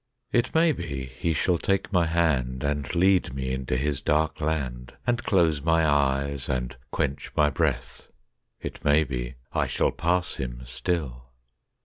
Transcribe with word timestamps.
It 0.31 0.55
may 0.55 0.71
be 0.71 1.05
he 1.05 1.31
shall 1.31 1.59
take 1.59 1.93
my 1.93 2.07
hand 2.07 2.63
And 2.63 2.95
lead 2.95 3.35
me 3.35 3.53
into 3.53 3.77
his 3.77 4.01
dark 4.01 4.41
land 4.41 4.93
And 5.05 5.23
close 5.23 5.61
my 5.61 5.87
eyes 5.87 6.49
and 6.49 6.75
quench 6.89 7.29
my 7.37 7.51
breath 7.51 8.07
It 8.59 8.83
may 8.83 9.03
be 9.03 9.35
I 9.53 9.67
shall 9.67 9.91
pass 9.91 10.37
him 10.37 10.63
still. 10.65 11.25